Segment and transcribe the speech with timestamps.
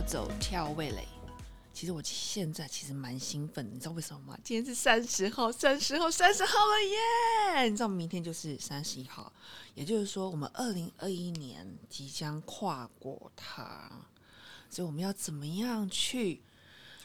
[0.00, 1.06] 走跳味蕾。
[1.72, 4.38] 其实我现在其实蛮兴奋，你知道为什么吗？
[4.44, 7.62] 今天是三十号，三十号，三十号了耶！
[7.62, 9.32] 你知道明天就是三十一号，
[9.74, 13.90] 也就是说我们二零二一年即将跨过它，
[14.68, 16.42] 所以我们要怎么样去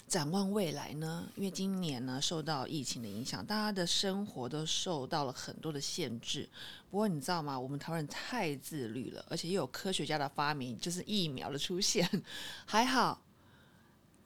[0.07, 1.27] 展望未来呢？
[1.35, 6.47] 因为今年呢受到疫情的影响，大家的生活都受到了很多的限制。
[6.91, 7.59] 不过你知道吗？
[7.59, 12.07] 我们台湾人太自律了，而且又有科学家的发明，就是疫苗的出现，
[12.65, 13.21] 还好。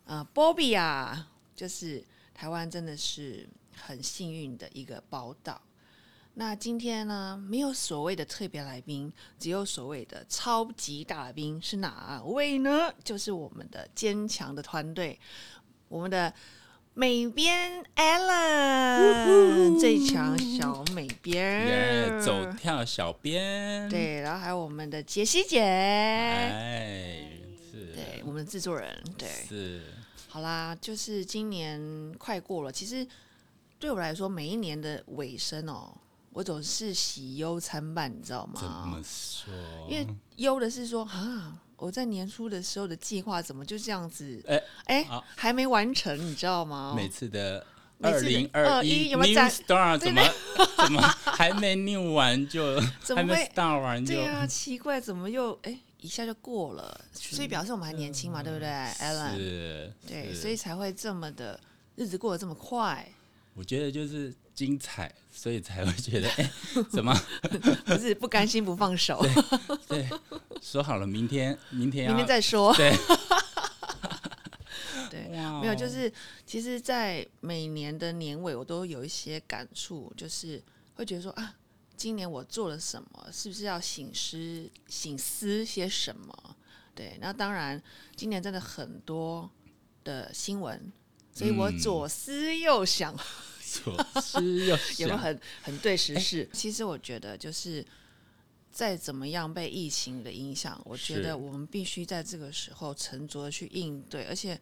[0.05, 5.61] 啊，波比啊，就是台湾真的是很幸运的一个宝岛。
[6.35, 12.93] 那今天呢，没有所谓的特别来宾，只有所谓的超级大来宾，是哪位呢？
[13.03, 15.19] 就是我们的坚强的团队，
[15.89, 16.33] 我们的
[16.93, 27.31] 美编 Allen，最强小美编，走跳小编，对，然后还有我们的杰西姐，哎，
[27.71, 29.81] 是，对，我们的制作人，对，是。
[30.27, 32.71] 好啦，就是今年快过了。
[32.71, 33.05] 其实
[33.79, 35.91] 对我来说，每一年的尾声哦，
[36.31, 38.61] 我总是喜忧参半，你知道吗？
[38.61, 39.51] 怎么说？
[39.89, 44.43] 因为忧的是说啊，我在年初的时候的计划怎么就这样子？
[44.47, 46.93] 哎哎，还没完成，你知道吗？
[46.95, 47.65] 每次的
[48.01, 50.21] 二零二一 New Star 怎么
[50.77, 52.79] 怎么还没 New 完就
[53.15, 54.15] 还没 Star 完就？
[54.15, 55.79] 对啊，奇怪，怎么又哎？
[56.01, 59.35] 一下就过了，所以表示我们还年轻嘛，对不对，Alan？
[59.35, 61.59] 是，对，所以才会这么的
[61.97, 63.05] 日子过得这么快。
[63.53, 66.51] 我觉得就是精彩，所以才会觉得 哎，
[66.91, 67.15] 怎么
[67.85, 69.25] 不是不甘心不放手？
[69.87, 70.05] 对，
[70.61, 72.75] 说好了明天，明天明天再说。
[72.75, 72.93] 对，
[75.09, 76.11] 对，没有，就是
[76.45, 80.61] 其实，在每年的年尾，我都有一些感触，就是
[80.95, 81.55] 会觉得说啊。
[81.95, 83.29] 今年我做了什么？
[83.31, 86.55] 是不是要醒思、醒思些什么？
[86.93, 87.81] 对，那当然，
[88.13, 89.49] 今年真的很多
[90.03, 90.91] 的新闻，
[91.33, 93.15] 所以我左思右想，
[93.69, 96.49] 左思右想，有没有很很对时事？
[96.51, 97.85] 其实我觉得，就是
[98.71, 104.59] 再怎么样被疫情的影响，我觉得我们必须在这个时候沉着的去应对，而且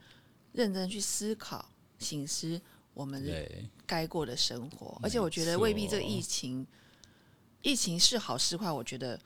[0.53, 1.69] 认真去思考、
[1.99, 2.59] 醒思
[2.93, 3.25] 我们
[3.85, 4.99] 该过的生活。
[5.01, 6.65] 而且我觉得未必这个疫情。
[7.63, 9.19] 疫情是好是坏，我觉得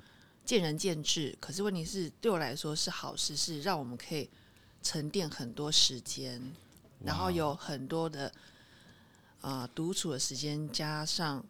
[0.46, 1.38] 见仁见智。
[1.40, 4.28] 可是问题是，对我来说是好事，是让我们可以
[4.82, 6.42] 沉淀很多时间，
[7.04, 8.34] 然后有很多的
[9.42, 11.44] 啊独处的时间，加上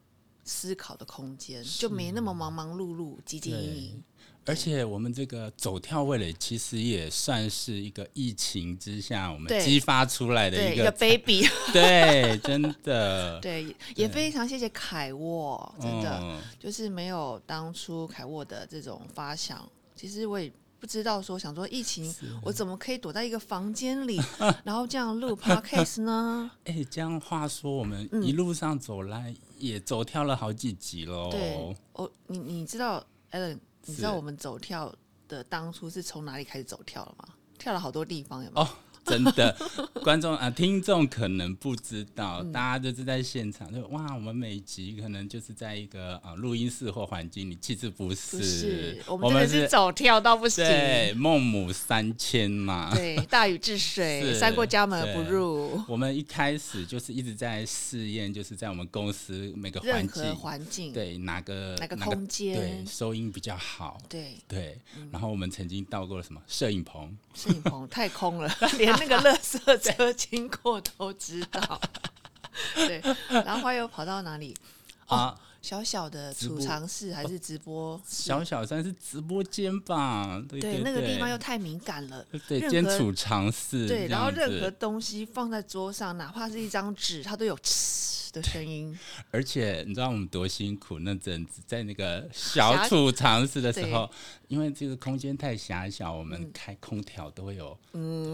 [0.43, 4.03] 思考的空间，就没那么忙忙碌碌、汲汲营营。
[4.47, 11.47] 而且我们这个走跳味蕾，其实也算是一个疫情之下我们激发出来的一个 baby。
[11.71, 13.39] 对，真的。
[13.39, 22.11] 对，也非常谢谢凯沃，真的就是没有当初凯沃的这种发想，其实我也不知道说想说疫情，
[22.41, 24.19] 我怎么可以躲在一个房间里，
[24.65, 26.49] 然后这样录 podcast 呢？
[26.65, 31.29] 哎，这样话说，我们一路上走来也走跳了好几集喽。
[31.29, 33.59] 对，哦你你知道，Allen。
[33.85, 34.93] 你知道我们走跳
[35.27, 37.25] 的当初是从哪里开始走跳了吗？
[37.57, 38.67] 跳了好多地方，有没有？
[39.05, 39.55] 真的，
[40.03, 55.81] 观众啊，听众可能不知道，大家就是在现场，就哇，我们每集可能就是在一个啊录音室或环境里，其实不是，我们是走跳到不行，对，孟母三迁嘛，对，大禹治水， 三过家门而不入。
[55.87, 64.35] 我们一开始就是一直在试验，就是在我们公司每个环境，环境，对，哪个哪个空间，对，收音比较好，对。
[64.47, 64.77] 对。
[65.11, 68.91] 然后我们曾经到过了什么摄影棚，摄影棚太空了， 连。
[68.99, 71.81] 那个垃圾车经过都知道，
[72.75, 74.55] 对，然后又跑到哪里
[75.07, 75.37] 啊？
[75.61, 78.01] 小小的储藏室还是直播？
[78.07, 80.41] 小小算是直播间吧。
[80.49, 82.25] 对，那个地方又太敏感了。
[82.47, 83.87] 对，间储藏室。
[83.87, 87.55] 对，然后任何东西放在桌上，哪怕是一张纸，它都有
[88.31, 88.97] 的声音。
[89.31, 90.99] 而且你知道我们多辛苦？
[90.99, 94.09] 那阵子在那个小储藏室的时候。
[94.51, 97.69] 因为这个空间太狭小，我们开空调都会有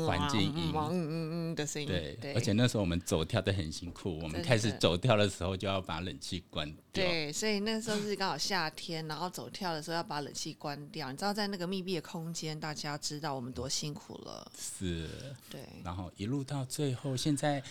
[0.04, 1.88] 环境音，嗯嗯嗯的声音。
[1.88, 7.06] 对，而且那时候我们走跳的很辛苦，我们开始走跳的时候就要把冷气关掉。
[7.06, 11.12] 对，所以那时候是刚好夏天，然后走跳的时候要把冷气关掉。
[11.12, 14.52] 你知道，在那个密闭的空间，大家知道我们多辛苦了。
[14.58, 15.08] 是，
[15.52, 15.62] 对。
[15.84, 17.62] 然后一路到最后，现在。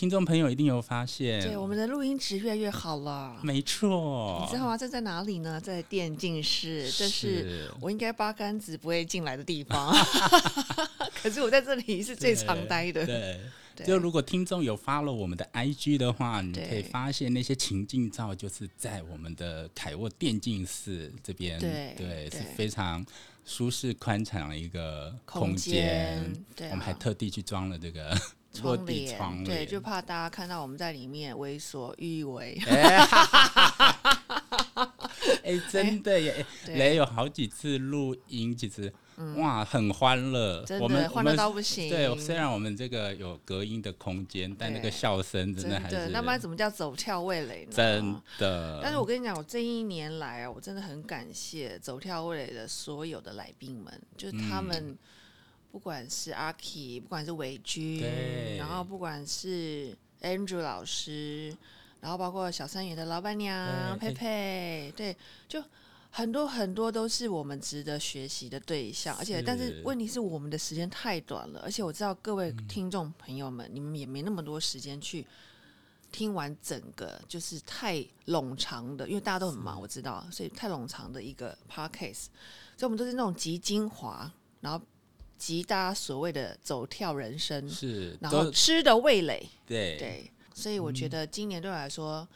[0.00, 3.36] 听众朋友一定有发现，对我们的录音值越来越好了。
[3.42, 4.74] 没错，你知道吗？
[4.74, 5.60] 这在哪里呢？
[5.60, 9.94] 在电竞室，这是我应该八竿子不会进来的地方。
[11.22, 13.04] 可是我在这里是最常待的。
[13.04, 13.38] 对
[13.84, 23.04] 就如果听众有发了我们的 IG 的话，你可以发现那些情境照，就是在我们的凯沃电竞室这边，对对，是非常
[23.44, 26.32] 舒适宽敞的一个空间。
[26.56, 28.18] 对啊我们还特地去装了这个
[28.62, 32.60] 落地帘，窗对，就怕大家看到我们在里面为所欲为。
[35.42, 36.44] 哎，真的耶！
[36.66, 38.92] 雷有好几次录音，其实、
[39.36, 40.64] 哇，很欢乐。
[40.80, 41.88] 我们欢乐到不行。
[41.90, 47.72] 对，虽然我们这个有隔音的空间，但那个笑声真真的还是那不然怎么叫走跳味蕾呢？
[47.74, 48.80] 真的。
[48.82, 54.96] 但是我跟你讲，我这一年来啊，我真的很感谢走跳味蕾的所有的来宾们，就是嗯他们，
[55.70, 58.00] 不管是阿 K，不管是伟君，
[58.56, 61.56] 然后不管是 Andrew 老师，
[62.00, 65.16] 然后包括小三爷的老板娘佩佩，对，
[65.48, 65.62] 就
[66.10, 75.26] 很多很多都是我们值得学习的对象，而且但是是问题是我们的时间太短了，而且我知道各位听众朋友们，你们也没那么多时间去。
[76.12, 82.24] 听完整个就是太冗长的，因为大家都很忙，我知道，所以太冗长的一个 podcast，
[82.76, 84.28] 所以我们都是那种集精华，
[84.60, 84.84] 然后
[85.40, 92.28] 极大家所谓的走跳人生，是然后吃的味蕾，对对，所以我觉得今年对我来说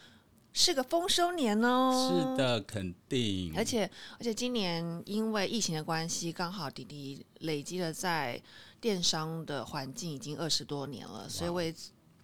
[0.55, 1.93] 是个丰收年哦。
[2.09, 3.53] 是，的，肯定。
[3.55, 8.41] 而且而且今年因为疫情的关系，刚好弟弟累积了在
[8.81, 11.75] 电商的环境已经二十多年了，所以我也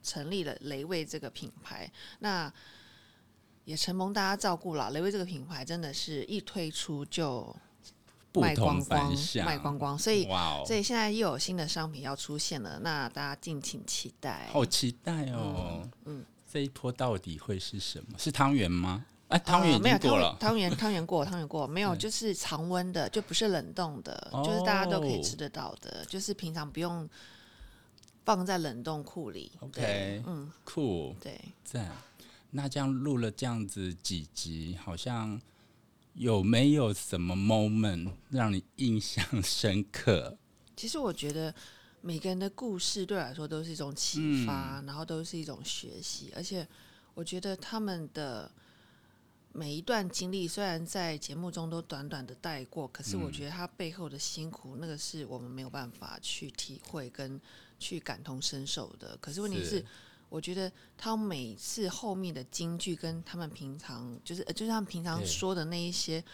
[0.03, 1.93] 成立了雷味这个品牌。
[2.21, 2.50] 那
[3.67, 7.70] 也承蒙大家照顾了，雷味这个品牌真的是一推出就不
[8.35, 14.49] 卖光同光卖光光，所以哇哦，所以现在又有新的商品要出现了，那大家敬请期待。
[14.53, 15.82] 好期待哦！
[16.05, 18.19] 嗯这一波到底会是什么？
[18.19, 19.05] 是汤圆吗？
[19.29, 20.37] 哎，汤圆没有经过了。
[20.41, 27.09] 汤圆汤圆过，汤圆过，没有， 就是常温的，就不是冷冻的，就是大家都可以哦吃得到的，就是平常不用
[28.25, 29.53] 放在冷冻库里。
[29.61, 31.91] OK 对嗯，酷对，赞。
[32.50, 35.41] 那这样录了这样子几集，好像
[36.21, 40.37] 有没有什么 moment 让你印象深刻？
[40.77, 41.55] 其实我觉得
[42.03, 46.69] 每个人的故事对我来说都是一种启嗯发，然后都是一种学习，而且
[47.15, 48.53] 我觉得他们的
[49.55, 57.41] 每一段经历，虽然在节目中都短短的带过，可是嗯我觉得他背后的辛苦，那个是我们没有办法去体会跟
[57.79, 59.17] 去感同身受的。
[59.23, 59.87] 可是问题是是，
[60.31, 66.25] 我觉得他每次后面的金句跟他们平常就是呃就是他们平常说的那一些，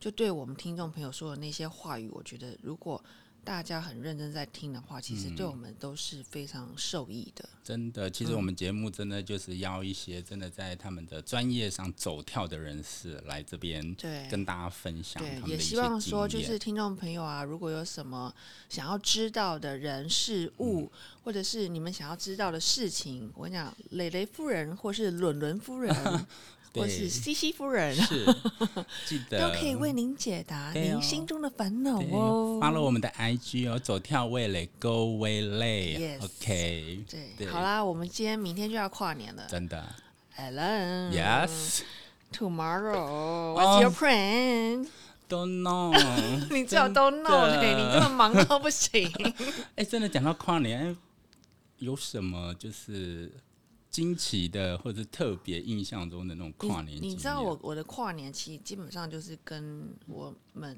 [0.00, 3.00] 就对我们听众朋友说的那些话语，我觉得如果
[3.44, 7.48] 大家很认真在听的话，其实嗯对我们都是非常受益的。
[7.62, 18.34] 真的，其实嗯我们节目真的就是邀一些真的在他们的专业上走跳的人士来这边对，跟大家分享他对，也希望说，就是听众朋友啊，如果有什么
[18.68, 20.90] 想要知道的人事物，嗯。
[21.24, 25.90] 或者是你们想要知道的事情，我跟你讲，蕾蕾夫人，或是伦伦夫人，
[26.74, 28.26] 或是西西夫人，是
[29.06, 29.40] 记得。
[29.40, 30.72] 都可以为您解答哦。
[30.74, 32.58] 您心中的烦恼对哦。
[32.60, 37.46] 发了我们的 IG 哦，走跳味蕾，Go 味蕾 Yes，OK，对，对。
[37.46, 39.46] 好啦，我们今天明天就要跨年了。
[39.48, 39.94] 真的
[40.36, 41.10] ，Alan。
[41.12, 45.94] ，Yes，Tomorrow, what's your plan？don't know
[46.50, 49.10] 你最好都 know 嘞，你这么忙到不行。
[49.76, 50.96] 哎、真的讲到跨年，哎
[51.78, 53.30] 有什么就是
[53.94, 60.76] 惊奇的或者特别印象中的那种跨年你你知道我我的跨年期基本上就是跟我们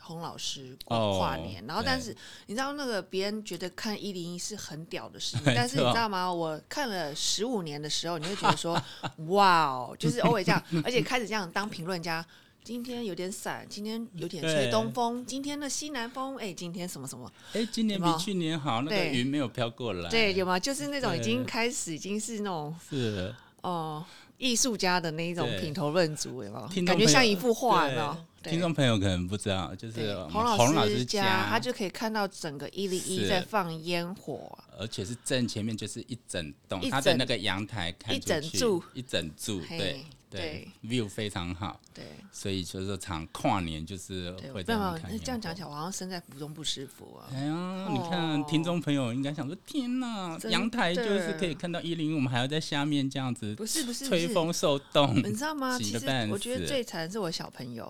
[0.00, 2.16] 洪老师过哦跨年，然后但是
[2.46, 6.32] 你知道那个别人觉得看一零一是很屌的事情， 但是你知道吗？
[6.32, 8.82] 我看了十五年的时候，你会觉得说
[9.28, 12.24] 哇哦，就是偶尔这样，而且开始这样当评论家。
[12.66, 19.12] 今天有点散，今天有点吹对东风，今天的西南风，哎，今天什么什么，哎、今年比去年好，那个对。
[19.12, 20.58] 云没有飘过来，对，有吗？
[20.58, 21.46] 就是那种已经对。
[21.46, 23.32] 开始已经是那种是。
[23.60, 24.04] 哦，
[24.36, 26.66] 艺术家的那一种品头论足，有没有？
[26.66, 28.16] 听众朋友感觉像一幅画，有没有？
[28.42, 38.82] 听众朋友可能不知道，就是洪洪老师家，他就可以看到整个一零一在放烟火，而且是正前面就是一整栋，一他的整那个阳台看一整柱。
[38.92, 42.04] 一整柱，嘿对对，view 非常好，对。
[42.32, 44.98] 所以就是说常跨年就是对，会这样
[45.40, 47.30] 讲起来，我好像身在福中不知福啊。
[47.32, 55.78] 哎呀，你看，听众朋友应该想说：天哪，阳台就是可以看到一零，我们还要在下面这样子不是不是，吹风受冻你知道吗？
[55.78, 57.86] 其实我觉得最惨的是我小朋友，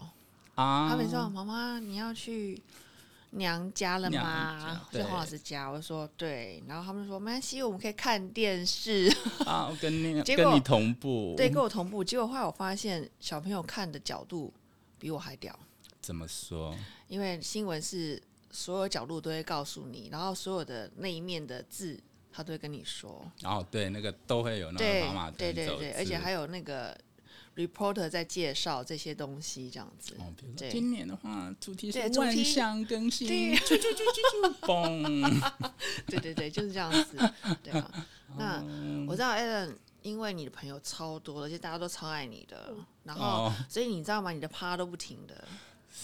[0.54, 0.88] 啊！
[0.88, 2.60] 他们说：“妈妈，你要去
[3.30, 9.12] 娘家了吗家？”是洪对老师家，我说对，然后他们说没关系，我们可以看电视。
[9.46, 12.02] 啊，我跟你结果跟你同步，对，跟我同步。
[12.02, 14.52] 结果后来我发现，小朋友看的角度
[14.98, 15.58] 比我还屌，
[16.00, 16.76] 怎么说？
[17.08, 21.98] 因为新闻是所有角度都会告诉你，然后所有的那一面的字
[22.32, 23.24] 他都会跟你说。
[23.42, 26.96] 哦，对，那个都会有那对个妈妈对对对，而且还有那个
[27.56, 30.14] reporter 在介绍这些东西，这样子。
[30.56, 35.52] 对今年的话，主题是万象更新，对啾啾啾啾啾，嘣！
[36.06, 37.16] 对对对，就是这样子。
[37.62, 44.30] 对啊，那嗯我知道 Alan，因为你的朋友超多的，而且大家都超爱你的，然后、哦所以你知道吗？
[44.30, 45.48] 你的趴都不停的，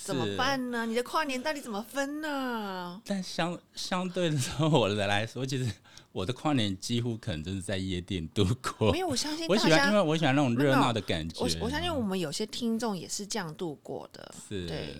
[0.04, 0.24] 怎么？
[0.36, 0.86] 办呢？
[0.86, 3.00] 你的跨年到底怎么分呢？
[3.04, 5.70] 但相相对的说，我的来说，其实
[6.12, 8.98] 我的跨年几乎可能就是在夜店度过没。
[8.98, 11.40] 有，我相信大我喜欢，因为，我喜欢那种热闹的感觉。
[11.40, 14.34] 我我相信我们有些听众也是这样度过的。
[14.48, 14.96] 是，对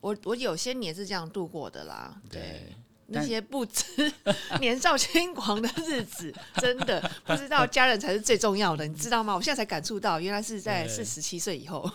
[0.00, 2.20] 我我有些年是这样度过的啦。
[2.30, 2.40] 对。
[2.40, 4.10] 对，那些不知
[4.58, 9.34] 年少轻狂的日子， 真的不知道家人才是最重要的，你知道吗？
[9.34, 11.90] 我现在才感触到，原来是在对是十七岁以后，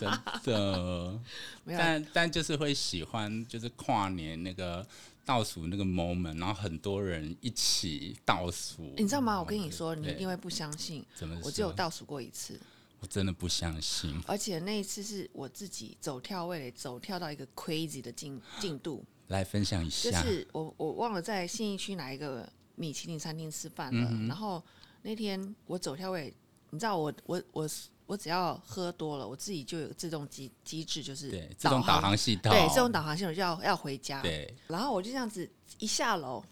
[0.00, 0.10] 真
[0.42, 1.20] 的。
[1.68, 4.84] 但但就是会喜欢，就是跨年那个
[5.26, 8.94] 倒数那个 moment，然后很多人一起倒数。
[8.96, 9.40] 你知道吗？
[9.40, 11.36] 我跟你说，你一定会不相信，怎么？
[11.42, 12.58] 我只有倒数过一次，
[13.00, 14.18] 我真的不相信。
[14.24, 20.28] 而且那一次是我自己走跳位走跳到一个 crazy 的进进度，来分享一下就。
[20.28, 24.62] 是我我忘了在信义区哪一个米其林餐厅吃饭了，嗯然后
[25.02, 26.32] 那天我走跳位，
[26.70, 27.68] 你知道我我我
[28.06, 32.52] 我只要喝多了，我自己就有自动机机制，就是对，自动导航系统。
[32.52, 34.22] 对，自动导航系统就要要回家。
[34.22, 35.48] 对，然后我就这样子
[35.78, 36.42] 一下楼，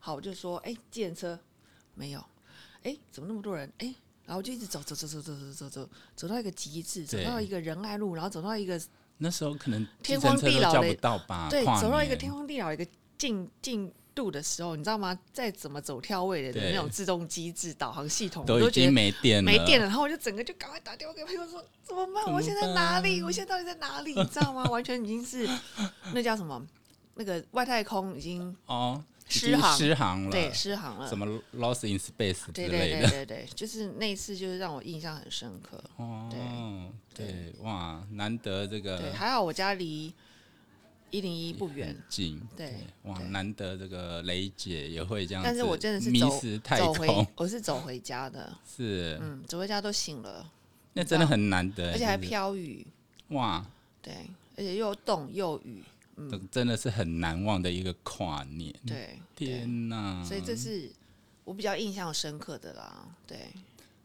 [0.00, 1.38] 好，我就说，哎、计程车
[1.94, 2.24] 没有，
[2.82, 3.70] 哎、怎么那么多人？
[3.78, 8.80] 哎、然后我就一直走走走走走走走走，走到一个极致，走到一个仁爱路，然后走到一个
[9.18, 11.48] 那时候可能天荒地老的吧？
[11.50, 12.86] 对，走到一个天荒地老一个
[13.18, 15.18] 进进度的时候，你知道吗？
[15.32, 22.32] 再怎么走跳位的对那种自动机制导航系统，都已经没电了，没电了，然后我就整个就赶快打电话给朋友说怎么办？
[22.32, 23.22] 我现在哪里？
[23.22, 24.14] 我现在到底在哪里？
[24.14, 24.64] 你知道吗？
[24.64, 25.48] 完全已经是
[26.12, 26.64] 那叫什么？
[27.14, 31.18] 那个外太空已经哦，失航失航了，对失航了什。
[31.18, 31.26] 么
[31.56, 32.90] lost in space 之对对。
[32.90, 35.82] 对对对，就是那一次，就是让我印象很深刻。
[35.96, 36.28] 哦，
[37.14, 40.12] 对对，哇，难得这个对，还好我家离
[41.12, 41.86] 一零一不远。
[41.88, 50.50] 很，近，对哇，难得这个雷姐也会这样子，但是我真的是迷走失太走回空，，我是走回家的，是，嗯，走回家都醒了，
[50.94, 52.84] 那真的很难得，而且还飘雨，
[53.28, 53.64] 哇，
[54.00, 54.12] 对，
[54.56, 55.84] 而且又冻又雨，
[56.16, 56.48] 嗯。
[56.50, 59.48] 真的是很难忘的一个跨年，对，对。
[59.48, 60.24] 天哪！
[60.24, 60.90] 所以这是
[61.44, 63.38] 我比较印象深刻的啦，对。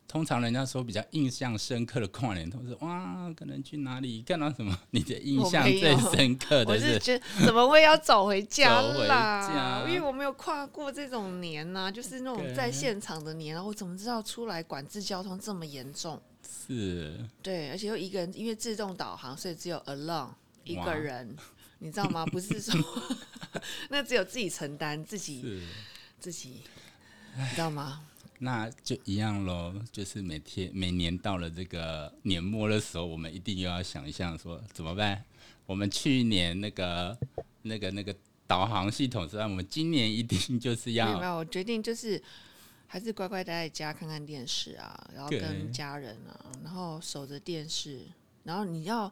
[0.07, 4.77] 通常人家说比较印象深刻的跨年，都是哇，可能去哪里看到什么？
[4.91, 9.47] 你的印象最深刻的是是觉得怎么会要走回家啦？
[9.47, 16.21] 家因为我没有跨过这种年呐、就是那种在现场的年啊，我怎么知道出来管制交通这么严重？
[16.67, 20.29] 是对，而且又一个人，因为自动导航，所以只有 alone
[20.63, 21.35] 一哇个人，
[21.79, 22.25] 你知道吗？
[22.27, 22.73] 不是说
[23.89, 25.61] 那只有自己承担，自己是，
[26.19, 26.61] 自己，
[27.37, 28.01] 你知道吗？
[28.39, 29.73] 那就一样喽。
[29.91, 35.23] 就是每天每年到了这个年末的时候，我们一定又要想一想说怎么办？
[35.65, 37.17] 我们去年那个
[37.63, 38.15] 那个那个
[38.47, 42.21] 导航系统之外，我们今年一定就是要没有，我决定就是
[42.85, 48.01] 还是乖乖待在家看看电视啊，然后跟家人啊，然后守着电视，
[48.43, 49.11] 然后你要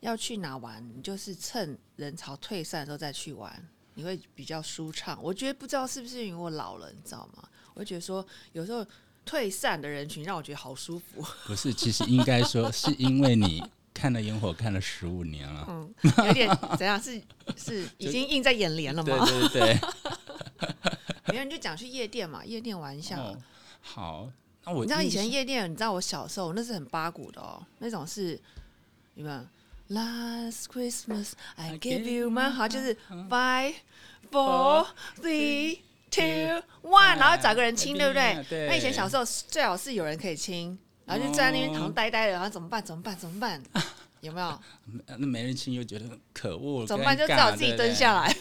[0.00, 5.18] 要去哪玩，你就是趁人潮退散的时候再去玩，你会比较舒畅。
[5.22, 7.48] 我觉得不知道是不是因为我老了，你知道吗？
[7.76, 8.84] 我会觉得说有时候
[9.24, 11.72] 退散的人群让我觉得好舒服， 不是？
[11.74, 15.66] 其实应该说是因为你看了烟火看了十五年了。
[15.68, 15.94] 嗯，
[16.26, 16.98] 有点怎样？
[17.00, 17.20] 是
[17.56, 19.26] 是 已经映在眼帘了对吗？
[19.26, 19.78] 对 对，
[21.28, 23.18] 没有，你就讲去夜店嘛，夜店玩一下。
[23.18, 23.36] 哦，
[23.82, 24.30] 好。
[24.64, 28.40] 那我你知道以前夜店，你知道我小时候那是很八股的哦，那种是
[29.14, 29.46] 有没有
[29.90, 32.96] ？Last Christmas I I gave gave you my heart，就是
[33.30, 33.74] five,
[34.22, 34.86] 嗯 four,
[35.22, 35.78] three,
[36.10, 36.22] two,
[36.82, 38.44] one，然后找个人亲，对不对？
[38.48, 42.82] 对那以前小时候最好是有人可以亲，然后就站在那边躺呆呆的，然后怎么办？
[42.82, 43.16] 怎么办？
[43.16, 43.62] 怎么办？
[44.20, 44.60] 有没有？
[45.18, 47.16] 那没人亲又觉得可恶，怎么办？
[47.16, 48.34] 就只好自己蹲下来。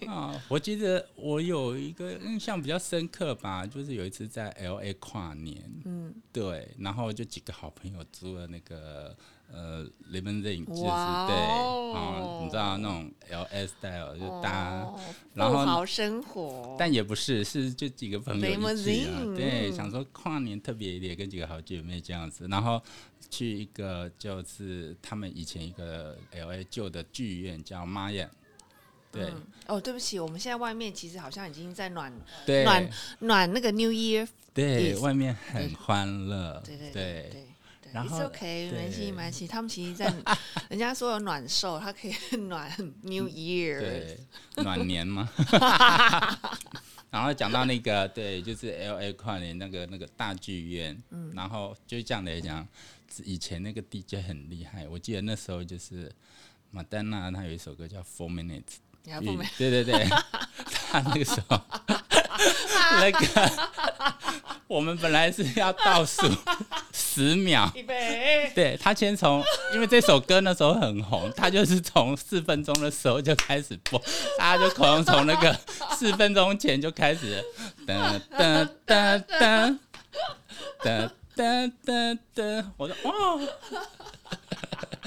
[0.00, 9.16] 对，啊，我记得我有一个印象比较深刻吧，就是有一次在 L A 跨年，嗯，对，然后就几个好朋友租了那个
[9.50, 15.00] 呃 limousine，就是哇对，哦啊，你知道那种 L A style 就搭，哦
[15.34, 22.82] 然后富豪生活，但也不是，是就几个朋友一起啊对，嗯想说跨年特别一点，跟几个好姐妹这样子，然后
[23.30, 28.28] 去一个就是他们以前一个 L A 旧的剧院叫 Maya。
[29.12, 29.42] 对、嗯。
[29.66, 32.12] 哦，对不起，我们现在外面其实好像已经在暖
[32.46, 32.64] 对。
[32.64, 37.28] 暖暖那个 New Year，对，外面很欢乐，对对对。
[37.32, 37.44] 对
[37.90, 39.46] 然后 OK，没关系，对没关系。
[39.46, 40.12] 他们其实在，
[40.68, 43.80] 人家说有暖寿，它可以暖 New Year。
[43.80, 44.18] 对，
[44.56, 45.26] 暖年嘛。
[47.10, 52.68] 然后讲到那个，对，就是 L A 跨年那个那个大剧院，嗯，然后就这样来讲，
[53.24, 56.12] 以前那个 DJ 很厉害，我记得那时候就是
[56.70, 58.76] 马丹娜，她有一首歌叫 Four Minutes，
[59.56, 60.06] 对对对。
[60.90, 61.60] 他那个时候
[63.00, 63.52] 那个
[64.66, 66.22] 我们本来是要倒数
[66.92, 67.70] 十秒
[68.54, 69.42] 对他先从
[69.74, 74.00] 因为这首歌那时候很红他就是从四分钟的时候就开始播
[74.38, 75.58] 大家就可能从那个
[75.96, 77.44] 四分钟前就开始
[77.86, 79.78] 噔噔噔
[80.82, 83.40] 噔噔噔噔我说哇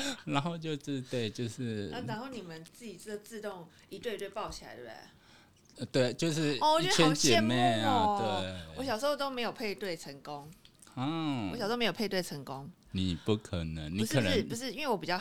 [0.25, 4.95] 然后就是对，就是那然后你们自己这自动一对一对抱起来，对不对？
[5.77, 8.43] 呃对，就是哦，我一觉得好圈姐羡慕妹啊，哦。
[8.75, 10.49] 我对，小时候都没有配对成功，
[10.95, 15.19] 嗯我嗯小，时候没有配对成功，你不可能，你不是可能不是不是，因为我比较，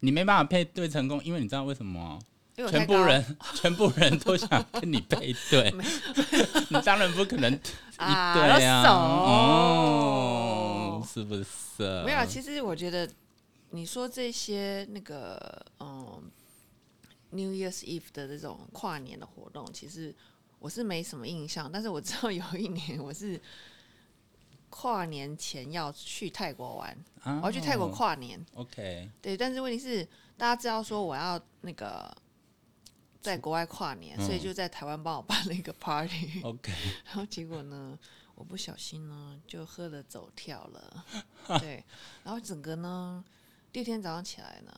[0.00, 2.18] 你没办法配对成功，因为你知道为什么？
[2.56, 5.72] 因为我太全部人， 全部人都想跟你配对，
[6.70, 7.58] 你当然不可能一
[7.98, 11.44] 啊对啊，手哦，是不是？
[12.04, 12.24] 没有啊。
[12.26, 13.08] 其实我觉得
[13.70, 16.30] 你说这些那个嗯
[17.30, 20.14] ，New Year's Eve 的这种跨年的活动，其实
[20.58, 23.40] 我是没什么印象，但是我知道有一年我是
[24.70, 28.44] 跨年前要去泰国玩，啊我要去泰国跨年。
[28.54, 30.04] OK，对，但是问题是，
[30.36, 32.14] 大家知道说我要那个
[33.20, 36.72] 在国外跨年，所以嗯就在台湾帮我办了一个 party， OK，
[37.04, 37.98] 然后结果呢，
[38.34, 41.04] 我不小心呢就喝了走跳了，
[41.60, 41.84] 对，
[42.24, 43.24] 然后整个呢，
[43.72, 44.72] 第二天早上起来呢，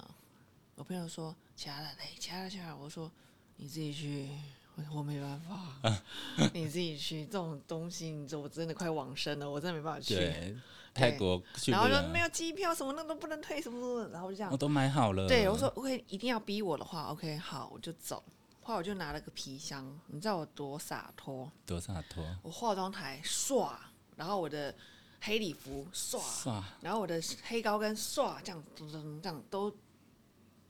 [0.74, 3.10] 我朋友说起来了，嘞，起来了，起来了，我说
[3.56, 4.28] 你自己去。
[4.76, 6.00] 我我没办法，
[6.54, 10.14] 你自己去这种东西，你说我真的快往生了，我真的没办法去。
[10.14, 10.56] 对，
[10.94, 15.26] 泰国去然后说没有机票什么那都不能退什么什么的，然后我就这样我都买好了。
[15.26, 18.22] 对，我说 OK，一定要逼我的话，OK，好，我就走。
[18.62, 21.50] 后来我就拿了个皮箱，你知道我多洒脱？
[21.66, 23.74] 多洒脱，我化妆台唰，
[24.16, 24.74] 然后我的
[25.20, 29.74] 黑礼服唰，唰，然后我的黑高跟唰，这样噔噔这样都。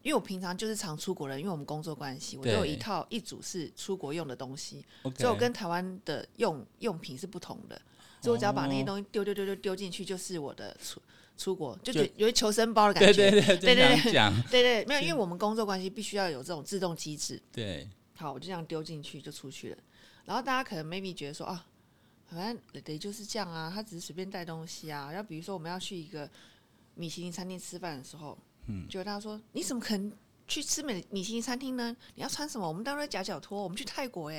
[0.03, 7.79] 因为我平常就是常出国人，因为我们工作关系，我都有一套一组是出国用的东西所以我跟台湾的用用品是不同的，
[8.23, 11.03] 所以我只要把那些哦东西丢丢丢丢丢进去，就是我的出
[11.37, 13.31] 出国，就就觉得有一求生包的感觉。
[13.31, 17.39] 对对，对对对讲，对对，没有，因为我们工作关系必须要有这种自动机制。
[17.53, 17.87] 对，
[18.17, 19.77] 好，我就这样丢进去就出去了。
[20.25, 21.67] 然后大家可能 maybe 觉得说啊，
[22.31, 25.11] 反正雷雷就是这样啊，他只是随便带东西啊。
[25.11, 26.31] 然后比如说我们要去一个
[26.95, 30.13] 米其林餐厅吃饭的时候，嗯，就大家说你怎么可能
[30.47, 31.97] 去吃米米其林餐厅呢？
[32.15, 32.67] 你要穿什么？
[32.67, 34.37] 我们当然夹脚拖，我们去泰国哎、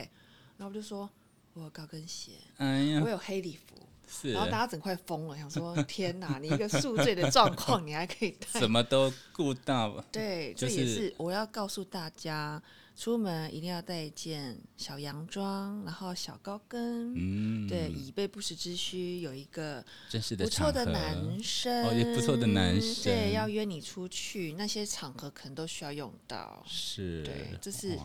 [0.57, 1.09] 然后我就说
[1.53, 3.75] 我有高跟鞋，哎呀我，有黑礼服。
[4.13, 12.61] 是然后大家整块疯了，想说 天哪，你一个宿醉的状况，你还可以带什么都顾到，对，这也是是我要告诉大家，
[13.01, 17.11] 出门一定要带一件小洋装，然后小高跟。
[17.15, 23.05] 嗯，对，以备不时之需，有一个正式的不错的男生，哦也不错的男生。
[23.05, 26.63] 对，要约你出去，那些场合可能都需要用到。
[26.67, 27.97] 是，对这是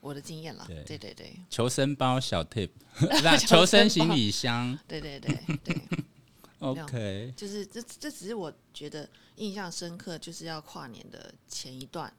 [0.00, 0.84] 我的经验了，对。
[0.84, 1.36] 对对对。
[1.50, 2.70] 求生包小 tip，
[3.24, 4.78] 那求生行李箱。
[4.86, 5.76] 对对对对，，
[6.60, 12.14] OK，就是这这只是我觉得印象深刻，就是要跨年的前一段，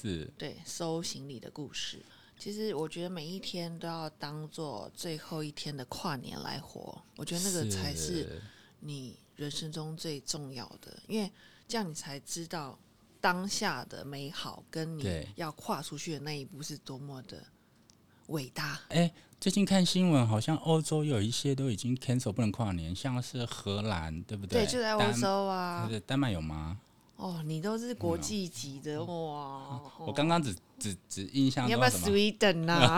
[0.00, 2.04] 是对，收行李的故事。
[2.38, 8.40] 其实我觉得每一天都要当做最后一天的跨年来活，我觉得那个才是
[8.78, 11.28] 你人生中最重要的，因为
[11.66, 12.78] 这样你才知道
[13.20, 17.42] 当下的美好跟你要跨出去的那一步是多么的
[18.28, 18.80] 伟大。
[18.90, 26.80] 哎，最近看新闻，好像欧洲有一些都已经 cancel 不能跨年，像是荷兰，对不对，对，就在欧洲啊丹麦有吗？
[27.18, 29.80] 哦，你都是国际级的哇！
[29.98, 32.96] 我刚刚只只只印象你要不要，Sweden 啊？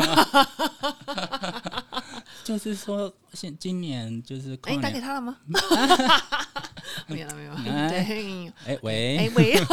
[2.45, 5.39] 就是说现今年就是跨哎，你打给，他了吗？
[7.09, 7.61] 没有了，没有了。
[7.65, 9.65] 哎对，哎哎喂，喂。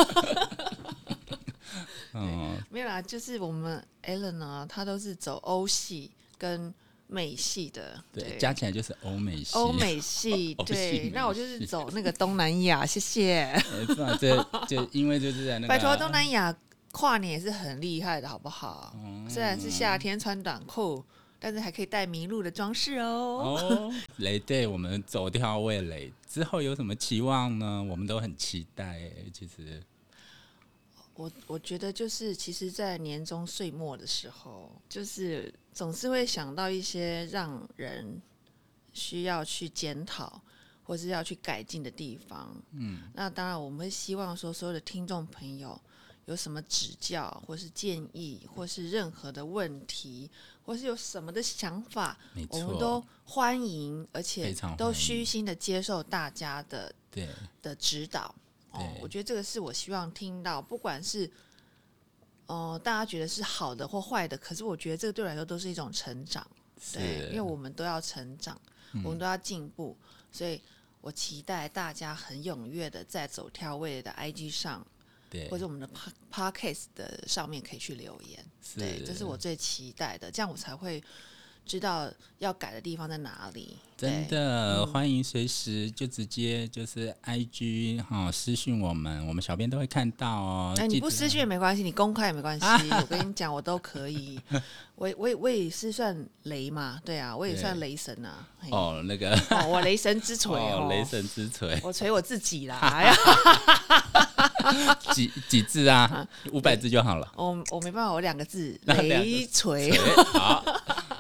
[2.14, 6.74] 嗯， 没有啦，就是我们 Allen 呢，他都是走欧系跟
[7.08, 13.43] 美系的，对，加起来就是欧美系，欧美系 对，那我就是走那个东南亚，谢谢。
[13.56, 14.36] 哎，不然这
[14.67, 16.56] 就因为就是在那个拜托，东南亚
[16.91, 18.93] 跨年也是很厉害的，好不好？
[18.98, 21.04] 嗯虽然是夏天穿短裤，
[21.39, 23.58] 但是还可以带麋鹿的装饰哦。
[23.60, 27.86] 哦， 雷队我们走掉味蕾之后有什么期望呢？
[27.89, 29.00] 我们都很期待。
[29.32, 29.82] 其实，
[31.15, 38.20] 我我觉得就是，其实，在年终岁末的时候，就是总是会想到一些让人
[38.94, 40.42] 需要去检讨，
[40.84, 42.52] 或是要去改进的地方。
[42.72, 45.80] 嗯，那当然我们会希望说，所有的听众朋友
[46.26, 50.28] 有什么指教，或是建议，或是任何的问题，
[50.66, 52.18] 或是有什么的想法，
[52.50, 57.30] 我们，都欢迎，而且都虚心的接受大家的对。
[57.62, 58.34] 的指导。
[58.72, 61.32] 哦对，我觉得这个是我希望听到，不管是
[62.48, 66.46] 呃大家觉得是好的或坏的，可是我觉得这个对我来说都是一种成长。
[66.94, 68.60] 对，因为，我们都要成长，
[69.04, 69.98] 我们都要进步，
[70.32, 70.62] 所以
[71.02, 74.86] 我期待大家很踊跃的在走跳位的 IG 上，
[75.28, 75.90] 对或者我们的
[76.32, 78.46] Podcast 的上面可以去留言。
[78.76, 81.04] 对，这是我最期待的，这样我才会
[81.68, 83.78] 知道要改的地方在哪里。
[83.98, 90.76] 真的、欢迎随时就直接就是 I G 哈、私讯我们，我们小编都会看到哦。
[90.78, 92.66] 哎，你不私讯也没关系，你公开也没关系。
[92.94, 94.40] 我跟你讲，我都可以。
[94.94, 98.48] 我我也我也是算雷嘛，对啊，我也算雷神啊。
[98.70, 102.78] 哦，那个哦，我雷神之锤 哦，雷神之锤我锤我自己啦。
[102.86, 103.16] 哎呀，
[105.12, 106.28] 几几字啊？
[106.52, 107.32] 五百字就好了。
[107.36, 109.98] 我我没办法，我两个字雷锤。
[110.34, 110.64] 好，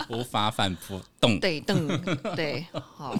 [0.09, 1.39] 无法反驳，动。
[1.39, 1.87] 对，瞪
[2.35, 3.15] 对，好，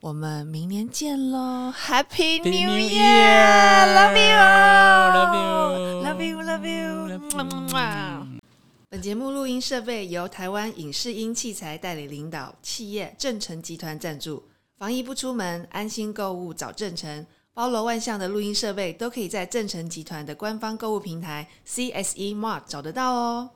[0.00, 8.40] 我们明年见喽！Happy New Year，Love you，Love you，Love you，Love you
[8.88, 14.44] 本节目录音设备由台湾影视音器材代理领导企业正成集团赞助。
[14.78, 17.26] 防疫不出门，安心购物找正成。
[17.52, 23.50] 包罗万象的录音设备都可以在正成集团的官方购物平台 CSE Mart 找得到哦。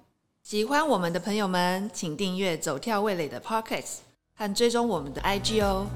[0.49, 3.85] 喜欢我们的朋友们，请订阅“走跳味蕾”的 Pocket
[4.35, 5.87] 和追踪我们的 IG 哦。